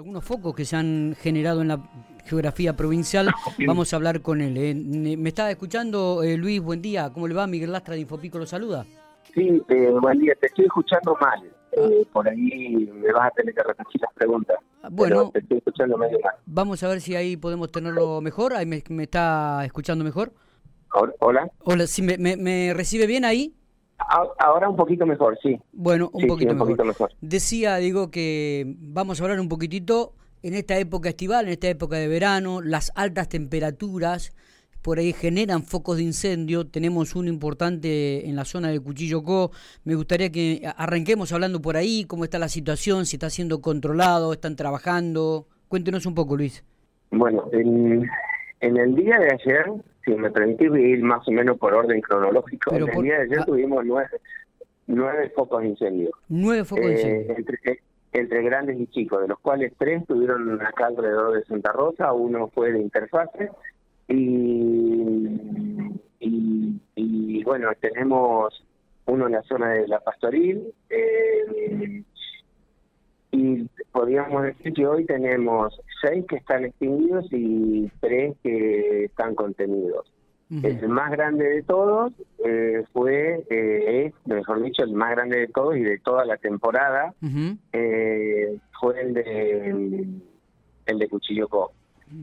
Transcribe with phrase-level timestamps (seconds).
[0.00, 1.78] algunos focos que se han generado en la
[2.24, 3.28] geografía provincial.
[3.66, 4.56] Vamos a hablar con él.
[4.56, 4.74] ¿eh?
[4.74, 7.10] Me está escuchando eh, Luis, buen día.
[7.12, 7.46] ¿Cómo le va?
[7.46, 8.86] Miguel Lastra de Infopico lo saluda.
[9.34, 10.32] Sí, eh, buen día.
[10.40, 11.42] Te estoy escuchando mal.
[12.14, 14.56] por ahí me vas a tener que repetir las preguntas.
[14.82, 16.34] Ah, bueno, te estoy escuchando medio mal.
[16.46, 18.54] Vamos a ver si ahí podemos tenerlo mejor.
[18.54, 20.32] ¿Ahí me, está escuchando mejor?
[21.18, 21.50] Hola.
[21.64, 23.54] Hola, ¿sí, me, me recibe bien ahí?
[24.38, 25.60] Ahora un poquito mejor, sí.
[25.72, 27.12] Bueno, un, poquito, mejor.
[27.20, 31.96] Decía, digo, que vamos a hablar un poquitito en esta época estival, en esta época
[31.96, 34.32] de verano, las altas temperaturas
[34.82, 36.66] por ahí generan focos de incendio.
[36.66, 39.50] Tenemos uno importante en la zona del Cuchillo Co.
[39.84, 44.32] Me gustaría que arranquemos hablando por ahí, cómo está la situación, si está siendo controlado,
[44.32, 45.46] están trabajando.
[45.68, 46.64] Cuéntenos un poco, Luis.
[47.10, 48.08] Bueno, en,
[48.60, 49.66] en el día de ayer
[50.04, 53.44] si me permitís ir más o menos por orden cronológico, el día de ayer ah.
[53.44, 54.10] tuvimos nueve,
[54.86, 56.10] nueve focos de incendio.
[56.28, 57.36] Nueve focos de eh, incendio.
[57.36, 57.80] Entre,
[58.12, 62.48] entre, grandes y chicos, de los cuales tres tuvieron acá alrededor de Santa Rosa, uno
[62.48, 63.50] fue de interfase
[64.08, 65.28] y,
[66.20, 68.64] y, bueno, tenemos
[69.06, 72.02] uno en la zona de la Pastoril, eh,
[73.32, 80.10] y podríamos decir que hoy tenemos seis que están extinguidos y tres que están contenidos.
[80.50, 82.12] El más grande de todos
[82.44, 86.38] eh, fue, eh, es, mejor dicho, el más grande de todos y de toda la
[86.38, 87.14] temporada
[87.72, 90.06] eh, fue el de
[90.86, 91.72] el de Cuchillo Co.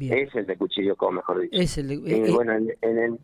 [0.00, 1.56] Es el de Cuchillo Co, mejor dicho.
[1.56, 3.18] Es el de, bueno, en, en, el,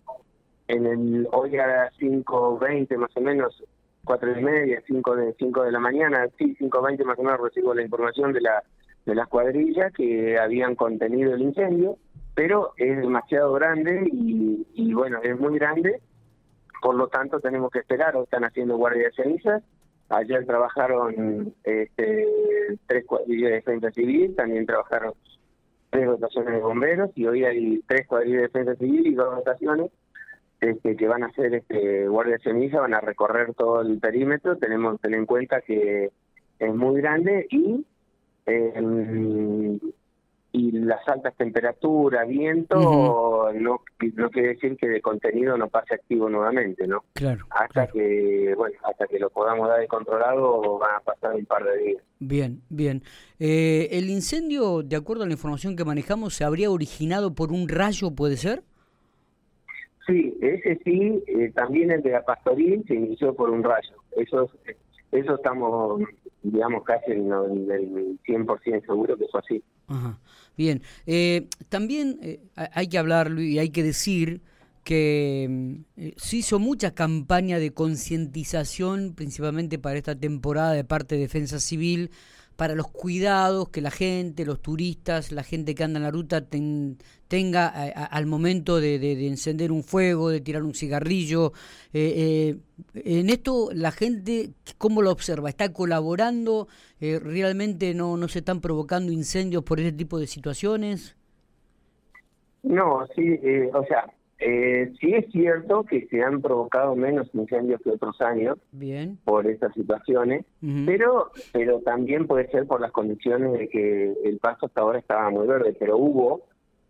[0.69, 3.65] en el hoy a las 5.20 más o menos
[4.05, 7.41] cuatro y media, cinco de cinco de la mañana, sí, cinco veinte más o menos
[7.41, 8.63] recibo la información de la
[9.07, 11.99] de las cuadrillas que habían contenido el incendio,
[12.35, 16.01] pero es demasiado grande y, bueno, es muy grande,
[16.81, 19.63] por lo tanto tenemos que esperar, o están haciendo guardia de cenizas,
[20.09, 22.27] ayer trabajaron este,
[22.87, 25.15] tres cuadrillas de defensa civil, también trabajaron
[25.91, 29.91] tres dotaciones de bomberos y hoy hay tres cuadrillas de defensa civil y dos dotaciones
[30.63, 34.57] este, que van a hacer este, guardia de ceniza, van a recorrer todo el perímetro,
[34.57, 36.11] tenemos que tener en cuenta que
[36.61, 37.85] es muy grande y
[38.47, 39.81] em,
[40.55, 42.77] y las altas temperaturas, viento,
[43.55, 43.81] no,
[44.15, 47.05] no quiere decir que de contenido no pase activo nuevamente, ¿no?
[47.15, 47.47] Claro.
[47.51, 51.65] Hasta que, bueno, hasta que lo podamos dar de controlado van a pasar un par
[51.65, 52.03] de días.
[52.19, 53.03] Bien, bien.
[53.41, 57.67] Eh, el incendio, de acuerdo a la información que manejamos, se habría originado por un
[57.67, 58.63] rayo, ¿puede ser?
[60.13, 63.95] Sí, ese sí, eh, también el de la pastoril se inició por un rayo.
[64.15, 64.51] Eso,
[65.11, 66.03] eso estamos,
[66.43, 69.63] digamos, casi en el 100% seguro que fue así.
[69.87, 70.19] Ajá.
[70.55, 74.43] Bien, eh, también eh, hay que hablar y hay que decir
[74.85, 81.23] que mm, se hizo mucha campaña de concientización, principalmente para esta temporada de parte de
[81.23, 82.11] Defensa Civil,
[82.57, 86.45] para los cuidados que la gente, los turistas, la gente que anda en la ruta
[87.29, 91.53] tenga al momento de, encender un fuego, de tirar un cigarrillo.
[91.93, 92.57] Eh,
[92.95, 95.49] eh, en esto la gente, ¿cómo lo observa?
[95.49, 96.69] ¿Está colaborando?
[97.01, 101.17] Eh, ¿Realmente no, no se están provocando incendios por ese tipo de situaciones?
[102.63, 103.39] No, sí,
[103.75, 104.13] o sea,
[104.45, 109.19] eh, sí es cierto que se han provocado menos incendios que otros años Bien.
[109.25, 110.45] por estas situaciones,
[110.85, 115.31] pero pero también puede ser por las condiciones de que el paso hasta ahora estaba
[115.31, 116.43] muy verde, pero hubo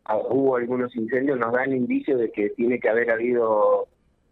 [0.06, 3.86] ah, hubo algunos incendios, nos dan indicio de que tiene que haber habido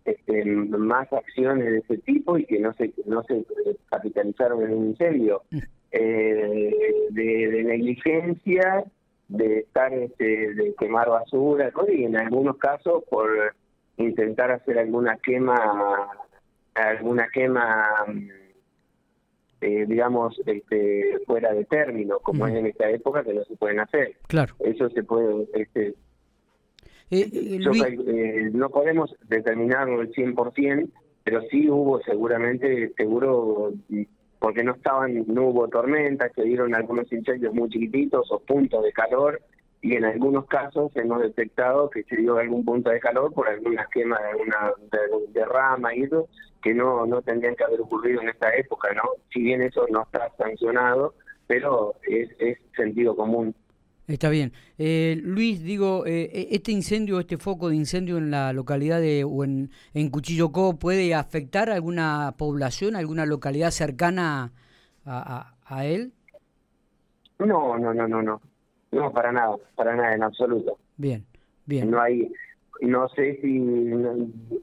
[0.06, 3.44] este, más acciones de ese tipo y que no se no se
[3.90, 5.42] capitalizaron en un incendio.
[5.50, 5.58] Mm.
[5.92, 6.72] Eh,
[7.10, 8.84] de, de negligencia
[9.30, 13.30] de estar este, de quemar basura y en algunos casos por
[13.96, 16.08] intentar hacer alguna quema
[16.74, 17.86] alguna quema
[19.60, 23.80] eh, digamos este, fuera de término como es en esta época que no se pueden
[23.80, 24.16] hacer.
[24.26, 24.54] Claro.
[24.58, 25.94] Eso se puede este,
[27.10, 30.90] eh, eh, no podemos determinarlo al 100%
[31.22, 33.72] pero sí hubo seguramente seguro
[34.40, 38.92] porque no estaban, no hubo tormentas, se dieron algunos incendios muy chiquititos o puntos de
[38.92, 39.40] calor
[39.82, 43.86] y en algunos casos hemos detectado que se dio algún punto de calor por alguna
[43.92, 44.72] quema de alguna
[45.32, 46.28] derrama y eso
[46.62, 49.02] que no no tendrían que haber ocurrido en esta época, ¿no?
[49.32, 51.14] Si bien eso no está sancionado,
[51.46, 53.54] pero es sentido común.
[54.10, 54.52] Está bien.
[54.76, 59.44] Eh, Luis, digo, eh, este incendio, este foco de incendio en la localidad de o
[59.44, 64.52] en, en Cuchillocó, ¿puede afectar a alguna población, alguna localidad cercana
[65.06, 66.12] a, a, él?
[67.38, 68.40] No, no, no, no, no.
[68.90, 70.78] No, para nada, para nada, en absoluto.
[70.96, 71.24] Bien,
[71.66, 71.88] bien.
[71.88, 72.32] No hay,
[72.80, 73.60] no sé si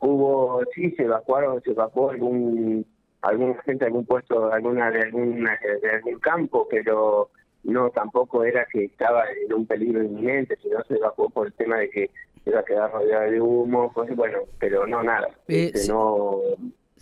[0.01, 2.85] hubo, sí, se evacuaron, se evacuó algún,
[3.21, 7.29] alguna gente, algún puesto, alguna de, alguna, de algún campo, pero
[7.63, 11.77] no tampoco era que estaba en un peligro inminente, sino se evacuó por el tema
[11.77, 12.09] de que
[12.45, 15.89] iba a quedar rodeada de humo, pues bueno, pero no nada, Eh, Este, sí.
[15.89, 16.39] no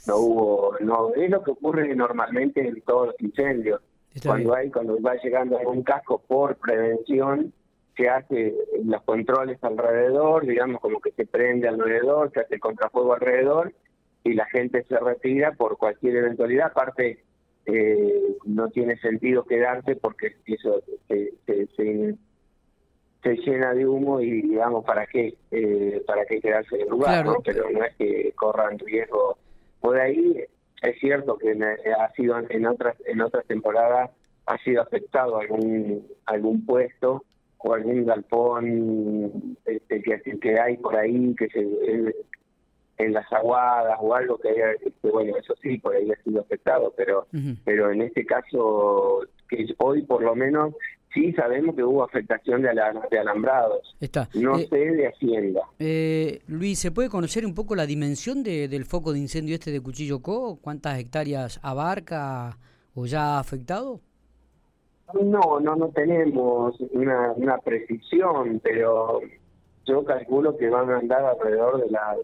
[0.07, 3.81] no hubo, no es lo que ocurre normalmente en todos los incendios,
[4.13, 4.59] Está cuando bien.
[4.65, 7.53] hay cuando va llegando algún casco por prevención
[7.97, 8.53] se hace
[8.83, 13.73] los controles alrededor, digamos como que se prende alrededor, se hace el contrafuego alrededor
[14.23, 16.67] y la gente se retira por cualquier eventualidad.
[16.67, 17.23] Aparte,
[17.65, 22.15] eh, no tiene sentido quedarse porque eso se, se, se-
[23.23, 27.23] se llena de humo y digamos para qué eh, para qué quedarse en el lugar,
[27.23, 27.31] Claro.
[27.33, 27.41] ¿no?
[27.43, 29.37] pero no es que corran riesgo.
[29.81, 30.43] Por ahí
[30.83, 34.11] es cierto que en- ha sido en otras en otras temporadas
[34.45, 37.23] ha sido afectado algún algún puesto
[37.57, 42.15] o algún galpón este, que, que hay por ahí que se
[42.97, 46.41] en, las aguadas o algo que haya este, bueno eso sí por ahí ha sido
[46.41, 47.27] afectado pero
[47.63, 50.73] pero en este caso que hoy por lo menos
[51.13, 54.27] sí sabemos que hubo afectación de, ala- de alambrados Está.
[54.33, 58.67] no Eh, sé de hacienda eh, Luis, ¿se puede conocer un poco la dimensión de-
[58.67, 60.57] del foco de incendio este de Cuchillo Co?
[60.61, 62.57] ¿Cuántas hectáreas abarca
[62.95, 63.99] o ya ha afectado?
[65.13, 69.21] No, no, no tenemos una, una precisión, pero
[69.85, 72.15] yo calculo que van a andar alrededor de la,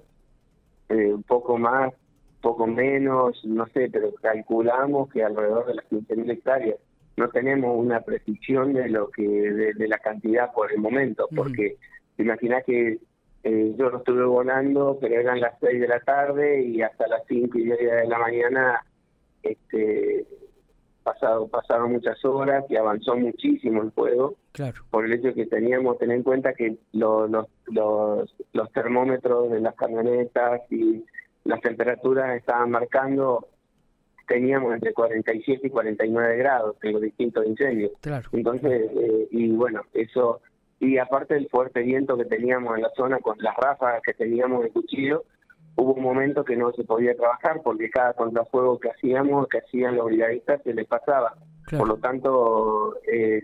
[0.92, 1.94] eh, un poco más,
[2.42, 6.78] poco menos, no sé, pero calculamos que alrededor de las 15.000 hectáreas.
[7.18, 11.78] No tenemos una precisión de lo que de, de la cantidad por el momento, porque
[12.16, 13.00] te imaginas que
[13.44, 17.24] eh, yo lo estuve volando, pero eran las 6 de la tarde y hasta las
[17.28, 18.86] 5 y media de la mañana
[19.44, 20.26] este
[21.04, 24.82] pasado pasaron muchas horas y avanzó muchísimo el fuego Claro.
[24.92, 29.62] por el hecho que teníamos tener en cuenta que lo- los, los los termómetros de
[29.62, 31.04] las camionetas y
[31.46, 33.48] las temperaturas estaban marcando
[34.28, 38.30] teníamos entre 47 y 49 grados en los distintos incendios Claro.
[38.34, 40.42] entonces eh, y bueno eso
[40.80, 44.64] y aparte del fuerte viento que teníamos en la zona con las ráfagas que teníamos
[44.64, 45.24] de cuchillo
[45.76, 49.96] hubo un momento que no se podía trabajar porque cada contrafuego que hacíamos que hacían
[49.96, 51.36] los brigadistas se les pasaba
[51.66, 51.86] Claro.
[51.86, 53.44] por lo tanto eh,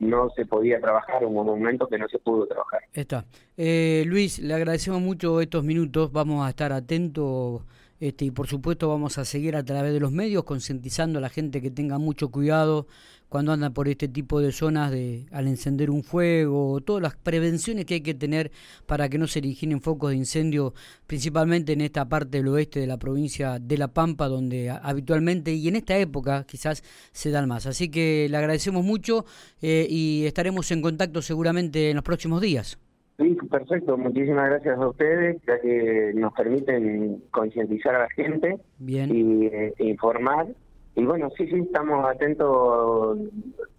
[0.00, 3.24] no se podía trabajar hubo un momento que no se pudo trabajar Está.
[3.56, 6.10] Eh, Luis, le agradecemos mucho estos minutos.
[6.12, 7.62] Vamos a estar atentos
[8.02, 11.28] este, y por supuesto vamos a seguir a través de los medios concientizando a la
[11.28, 12.88] gente que tenga mucho cuidado
[13.28, 17.84] cuando anda por este tipo de zonas de al encender un fuego, todas las prevenciones
[17.86, 18.50] que hay que tener
[18.86, 20.74] para que no se originen focos de incendio,
[21.06, 25.68] principalmente en esta parte del oeste de la provincia de La Pampa, donde habitualmente y
[25.68, 26.82] en esta época quizás
[27.12, 27.66] se dan más.
[27.66, 29.26] Así que le agradecemos mucho
[29.60, 32.78] eh, y estaremos en contacto seguramente en los próximos días.
[33.18, 33.96] Sí, perfecto.
[33.96, 39.14] Muchísimas gracias a ustedes, ya que nos permiten concientizar a la gente Bien.
[39.14, 40.46] y eh, informar.
[40.94, 43.18] Y bueno, sí, sí, estamos atentos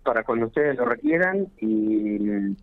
[0.03, 2.55] para cuando ustedes lo requieran y,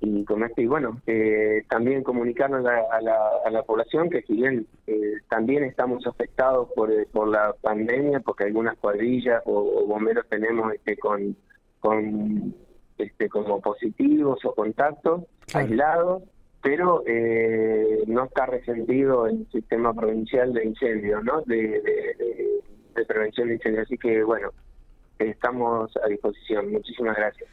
[0.00, 4.10] y con esto, y bueno, eh, también comunicarnos a la, a, la, a la población
[4.10, 9.52] que si bien eh, también estamos afectados por, por la pandemia, porque algunas cuadrillas o,
[9.52, 11.36] o bomberos tenemos este con,
[11.80, 12.54] con
[12.98, 15.24] este como positivos o contactos
[15.56, 15.68] Claro.
[15.68, 16.22] aislados,
[16.62, 21.42] pero eh, no está resentido el sistema provincial de incendios, ¿no?
[21.42, 21.82] De
[23.06, 23.86] prevención de incendios.
[23.86, 24.50] Así que, bueno,
[25.18, 26.72] estamos a disposición.
[26.72, 27.48] Muchísimas gracias.